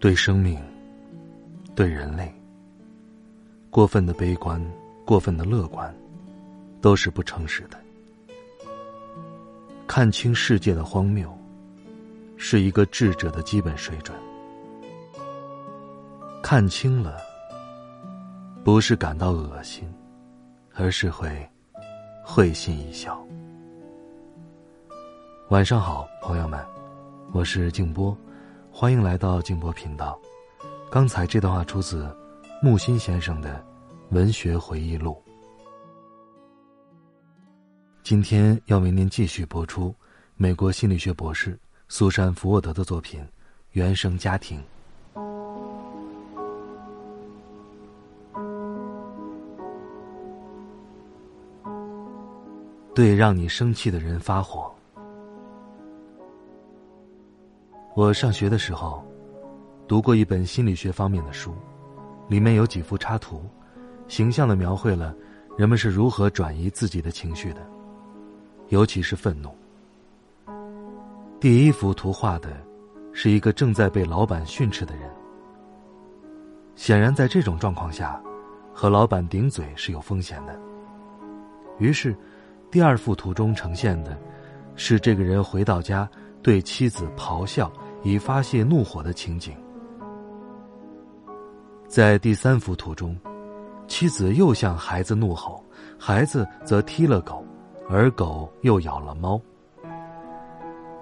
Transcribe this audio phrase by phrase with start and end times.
[0.00, 0.56] 对生命，
[1.74, 2.32] 对人类，
[3.68, 4.64] 过分的悲观，
[5.04, 5.92] 过分的乐观，
[6.80, 7.76] 都是不诚实的。
[9.88, 11.36] 看清世界的荒谬，
[12.36, 14.16] 是一个智者的基本水准。
[16.44, 17.16] 看清了，
[18.62, 19.92] 不是感到恶心，
[20.76, 21.28] 而是会
[22.24, 23.20] 会心一笑。
[25.48, 26.64] 晚上好，朋友们，
[27.32, 28.16] 我是静波。
[28.80, 30.16] 欢迎来到静波频道。
[30.88, 32.08] 刚才这段话出自
[32.62, 33.60] 木心先生的
[34.10, 35.20] 文学回忆录。
[38.04, 39.92] 今天要为您继续播出
[40.36, 43.20] 美国心理学博士苏珊·福沃德的作品
[43.72, 44.60] 《原生家庭》。
[52.94, 54.72] 对让你生气的人发火。
[57.98, 59.04] 我上学的时候，
[59.88, 61.52] 读过一本心理学方面的书，
[62.28, 63.42] 里面有几幅插图，
[64.06, 65.12] 形象的描绘了
[65.56, 67.68] 人们是如何转移自己的情绪的，
[68.68, 69.50] 尤其是愤怒。
[71.40, 72.56] 第一幅图画的，
[73.12, 75.10] 是一个正在被老板训斥的人。
[76.76, 78.22] 显然，在这种状况下，
[78.72, 80.56] 和老板顶嘴是有风险的。
[81.80, 82.16] 于是，
[82.70, 84.16] 第二幅图中呈现的，
[84.76, 86.08] 是这个人回到家
[86.44, 87.68] 对妻子咆哮。
[88.02, 89.56] 以发泄怒火的情景，
[91.86, 93.16] 在第三幅图中，
[93.86, 95.64] 妻子又向孩子怒吼，
[95.98, 97.44] 孩子则踢了狗，
[97.88, 99.40] 而狗又咬了猫。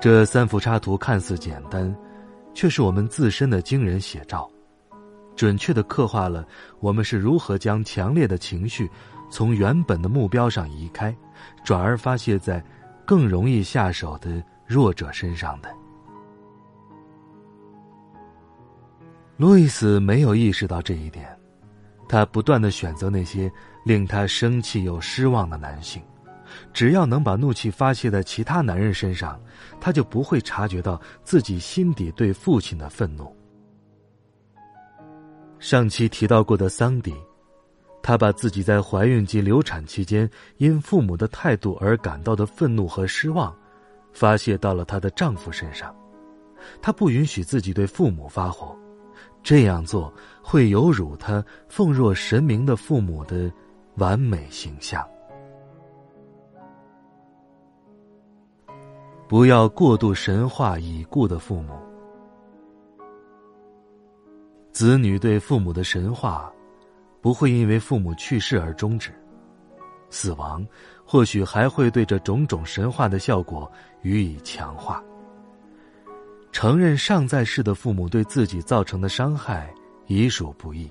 [0.00, 1.94] 这三幅插图看似简单，
[2.54, 4.48] 却是我们自身的惊人写照，
[5.36, 6.46] 准确的刻画了
[6.80, 8.88] 我们是如何将强烈的情绪
[9.28, 11.14] 从原本的目标上移开，
[11.64, 12.64] 转而发泄在
[13.04, 15.68] 更容易下手的弱者身上的。
[19.38, 21.24] 路易斯没有意识到这一点，
[22.08, 23.48] 他不断的选择那些
[23.84, 26.02] 令他生气又失望的男性，
[26.72, 29.40] 只要能把怒气发泄在其他男人身上，
[29.80, 33.32] 他就不会察觉到自己心底对父亲的愤怒。
[35.60, 37.14] 上期提到过的桑迪，
[38.02, 43.56] 他把自己在怀孕及流产期间因父母的态度而感到的愤怒和失望，
[44.12, 45.94] 发泄到了她的丈夫身上，
[46.82, 48.76] 她不允许自己对父母发火。
[49.42, 50.12] 这样做
[50.42, 53.50] 会有辱他奉若神明的父母的
[53.96, 55.06] 完美形象。
[59.26, 61.74] 不要过度神化已故的父母。
[64.72, 66.52] 子女对父母的神话，
[67.20, 69.12] 不会因为父母去世而终止，
[70.08, 70.66] 死亡
[71.04, 73.70] 或许还会对这种种神话的效果
[74.02, 75.02] 予以强化。
[76.50, 79.72] 承认尚在世的父母对自己造成的伤害
[80.06, 80.90] 已属不易，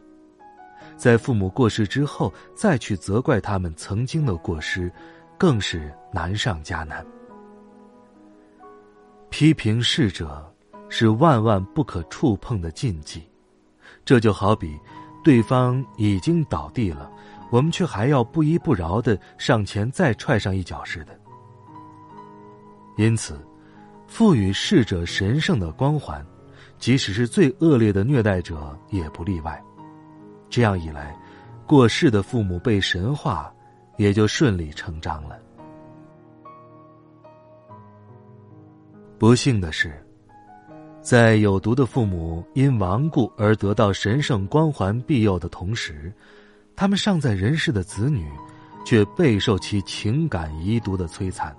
[0.95, 4.91] 在父母过世之后再去责怪他们曾经的过失，
[5.37, 7.05] 更是难上加难。
[9.29, 10.53] 批评逝者
[10.89, 13.27] 是万万不可触碰的禁忌，
[14.05, 14.79] 这就好比
[15.23, 17.11] 对方已经倒地了，
[17.51, 21.19] 我们却还要不依不饶的上前再踹上一脚似的。
[22.95, 23.45] 因此。
[24.07, 26.25] 赋予逝者神圣的光环，
[26.79, 29.61] 即使是最恶劣的虐待者也不例外。
[30.49, 31.15] 这样一来，
[31.65, 33.53] 过世的父母被神化，
[33.97, 35.37] 也就顺理成章了。
[39.19, 39.93] 不幸的是，
[41.01, 46.13] 在有毒的父母因亡故而得到神圣光环庇佑的同时，
[46.75, 48.31] 他们尚在人世的子女，
[48.85, 51.55] 却备受其情感遗毒的摧残。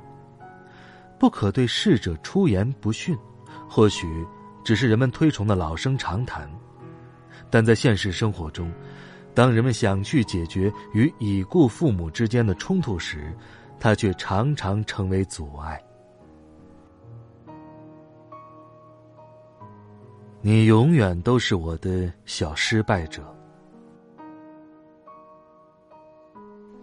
[1.18, 3.16] 不可对逝者出言不逊，
[3.68, 4.06] 或许
[4.62, 6.48] 只是人们推崇的老生常谈，
[7.50, 8.72] 但在现实生活中，
[9.34, 13.36] 当人们想去解决与已故父母之间的冲突时，
[13.80, 15.82] 它却常常成为阻碍。
[20.40, 23.22] 你永远都是我的小失败者，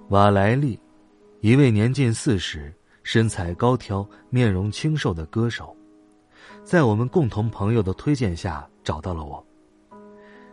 [0.09, 0.77] 瓦莱利，
[1.39, 2.73] 一位年近四十。
[3.05, 5.77] 身材高挑、面容清瘦的歌手，
[6.63, 9.45] 在我们共同朋友的推荐下找到了我。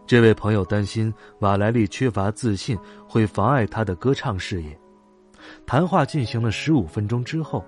[0.07, 2.79] 这位朋友担心瓦莱丽缺乏自信
[3.09, 4.79] 会妨碍他的歌唱事业。
[5.65, 7.65] 谈话进行了十五分钟之后，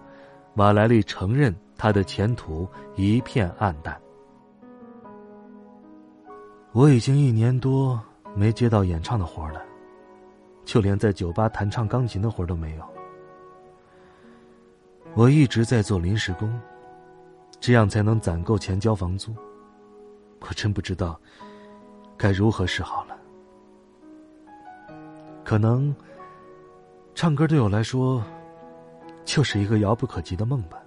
[0.56, 3.98] 瓦莱丽承认他的前途一片暗淡。
[6.72, 7.98] 我已经一年多
[8.34, 9.62] 没接到演唱的活了，
[10.62, 12.84] 就连在酒吧弹唱钢琴的活都没有。
[15.14, 16.60] 我一直在做临时工，
[17.60, 19.34] 这样才能攒够钱交房租。
[20.40, 21.18] 我真不知道
[22.16, 23.16] 该如何是好了。
[25.44, 25.94] 可能
[27.14, 28.22] 唱歌对我来说
[29.24, 30.78] 就是一个遥不可及的梦吧。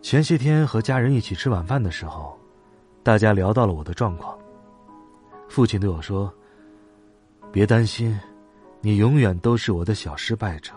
[0.00, 2.38] 前些天和家人一起吃晚饭的时候。
[3.04, 4.38] 大家聊到了我的状况。
[5.48, 6.32] 父亲对我说
[7.50, 8.16] ：“别担心，
[8.80, 10.72] 你永远都是我的小失败者。”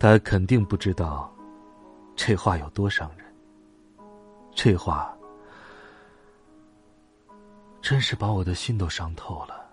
[0.00, 1.32] 他肯定不知道，
[2.16, 3.26] 这话有多伤人。
[4.52, 5.16] 这话
[7.80, 9.70] 真是把我的心都伤透了。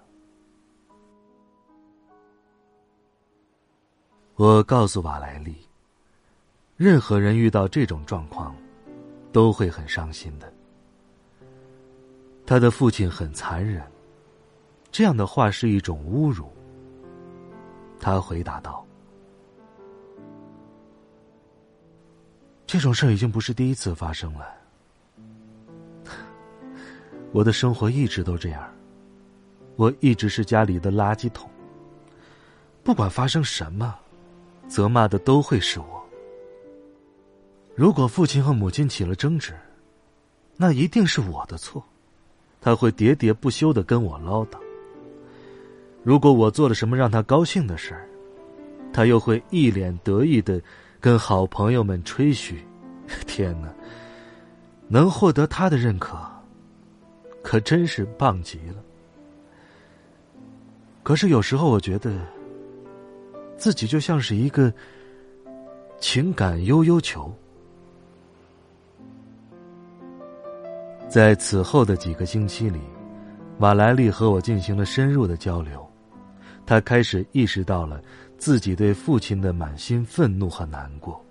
[4.35, 5.55] 我告诉瓦莱丽，
[6.75, 8.55] 任何人遇到这种状况。
[9.33, 10.51] 都会很伤心的。
[12.43, 13.83] 他的父亲很残忍，
[14.89, 16.49] 这样的话是一种侮辱。
[17.99, 18.83] 他回答道
[22.67, 24.45] ：“这种事已经不是第一次发生了。
[27.31, 28.69] 我的生活一直都这样，
[29.77, 31.49] 我一直是家里的垃圾桶。
[32.83, 33.95] 不管发生什么，
[34.67, 36.05] 责骂的都会是我。”
[37.73, 39.53] 如果父亲和母亲起了争执，
[40.57, 41.81] 那一定是我的错。
[42.59, 44.57] 他会喋喋不休的跟我唠叨。
[46.03, 48.09] 如果我做了什么让他高兴的事儿，
[48.91, 50.61] 他又会一脸得意的
[50.99, 52.63] 跟好朋友们吹嘘。
[53.25, 53.73] 天哪，
[54.89, 56.17] 能获得他的认可，
[57.41, 58.83] 可真是棒极了。
[61.03, 62.19] 可是有时候我觉得，
[63.57, 64.73] 自己就像是一个
[66.01, 67.33] 情感悠悠球。
[71.07, 72.81] 在此后的几个星期里，
[73.59, 75.89] 瓦莱丽和我进行了深入的交流。
[76.65, 78.01] 他开始意识到了
[78.37, 81.23] 自己对父亲的满心愤怒和难过。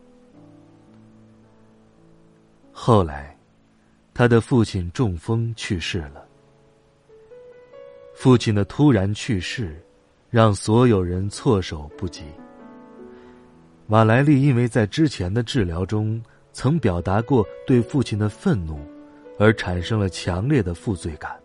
[2.72, 3.36] 后来，
[4.12, 6.26] 他的父亲中风去世了。
[8.14, 9.80] 父亲的突然去世，
[10.30, 12.24] 让所有人措手不及。
[13.88, 18.78] 瓦莱丽因为在之前的治疗中曾表达过对父亲的愤怒。
[19.38, 21.38] 而产生了强烈的负罪感，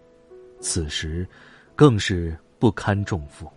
[0.62, 1.28] 此时
[1.76, 3.52] 更是不堪重负。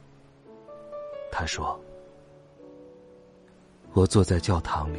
[1.30, 1.80] 他说
[3.94, 4.98] ：“我坐在教堂里，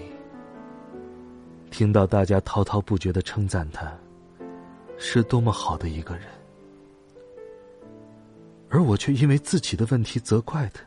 [1.70, 3.94] 听到大家滔滔不绝的称赞他，
[4.98, 6.26] 是多么好的一个人，
[8.70, 10.82] 而我却因为自己的问题责怪他，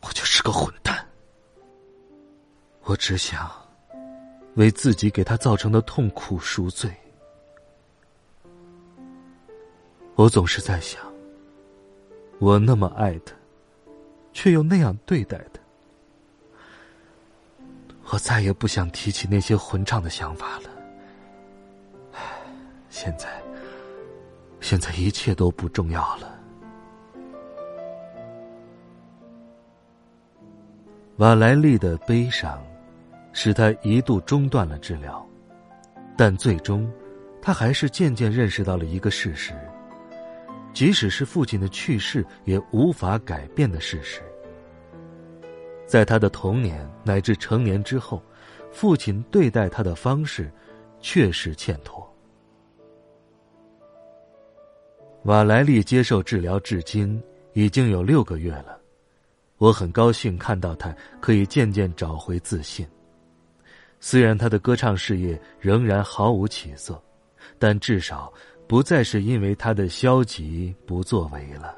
[0.00, 1.06] 我就是个混蛋。
[2.84, 3.48] 我只想。”
[4.56, 6.92] 为自己给他造成的痛苦赎罪，
[10.16, 11.00] 我总是在想，
[12.40, 13.32] 我那么爱他，
[14.32, 15.60] 却又那样对待他，
[18.10, 20.70] 我再也不想提起那些混账的想法了。
[22.88, 23.28] 现在，
[24.60, 26.34] 现在一切都不重要了。
[31.16, 32.62] 瓦莱丽的悲伤。
[33.34, 35.24] 使他一度中断了治疗，
[36.16, 36.90] 但最终，
[37.40, 39.52] 他还是渐渐认识到了一个事实：
[40.72, 44.20] 即使是父亲的去世，也无法改变的事实。
[45.88, 48.22] 在他的童年乃至成年之后，
[48.70, 50.52] 父亲对待他的方式，
[51.00, 52.06] 确实欠妥。
[55.24, 57.20] 瓦莱丽接受治疗至今
[57.54, 58.78] 已经有六个月了，
[59.56, 62.86] 我很高兴看到他可以渐渐找回自信。
[63.98, 67.02] 虽然他的歌唱事业仍然毫无起色，
[67.58, 68.30] 但至少
[68.66, 71.74] 不再是因为他的消极不作为了。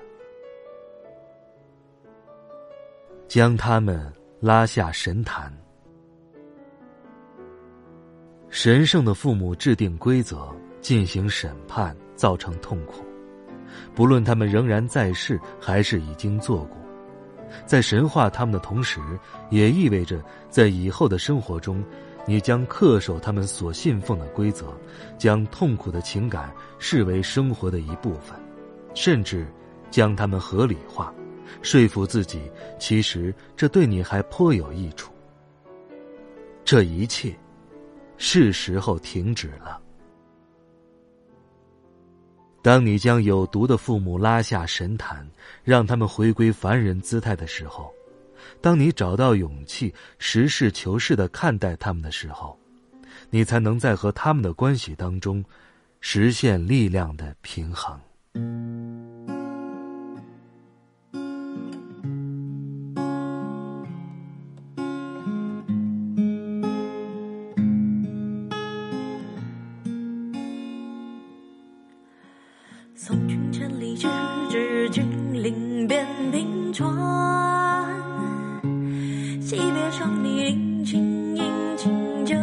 [3.30, 5.56] 将他们拉下神坛，
[8.48, 10.48] 神圣的父母制定规则
[10.80, 13.04] 进行审判，造成痛苦，
[13.94, 16.76] 不论他们仍然在世还是已经做过，
[17.64, 18.98] 在神化他们的同时，
[19.48, 21.80] 也意味着在以后的生活中。
[22.26, 24.76] 你将恪守他们所信奉的规则，
[25.16, 28.36] 将痛苦的情感视为生活的一部分，
[28.92, 29.46] 甚至
[29.88, 31.14] 将他们合理化，
[31.62, 32.40] 说服自己
[32.78, 35.12] 其实这对你还颇有益处，
[36.64, 37.34] 这一切
[38.16, 39.80] 是时候停止了。
[42.62, 45.26] 当你将有毒的父母拉下神坛，
[45.64, 47.90] 让他们回归凡人姿态的时候，
[48.60, 52.58] 当你找到勇气实事求是的看待他们的时候，
[53.30, 55.42] 你才能在和他们的关系当中
[56.00, 57.98] 实现力量的平衡。
[79.50, 81.42] 惜别上你临清饮
[81.76, 82.36] 尽酒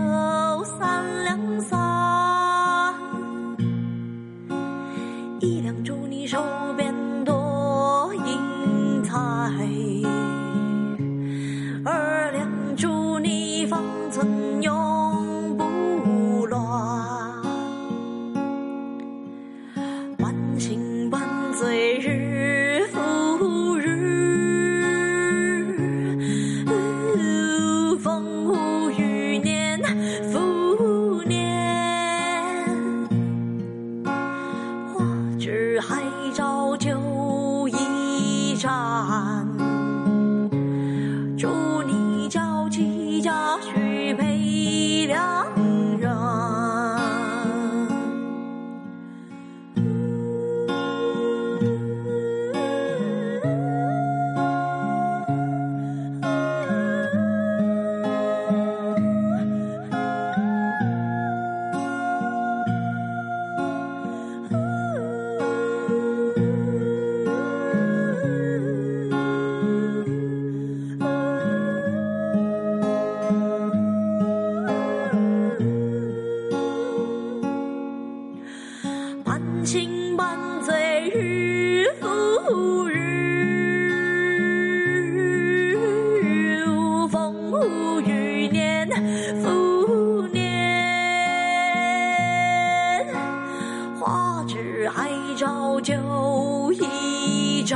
[94.77, 97.75] 花枝海照酒一盏，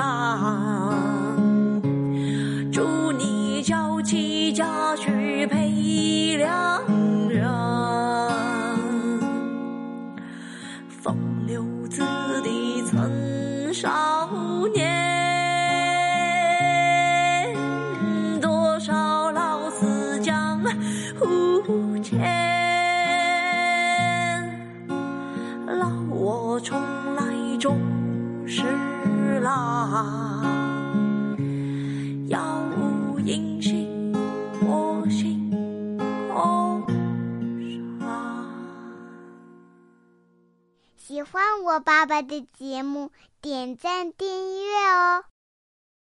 [2.72, 6.84] 祝你娇妻佳婿配良
[7.28, 7.44] 人。
[10.90, 11.18] 风
[11.48, 12.04] 流子
[12.44, 14.30] 弟曾少
[14.74, 14.86] 年，
[18.40, 20.62] 多少老死江
[21.20, 22.51] 湖前。
[41.82, 43.12] 爸爸的节目，
[43.42, 45.24] 点赞订阅哦。